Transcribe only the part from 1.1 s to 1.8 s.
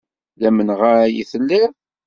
i telliḍ?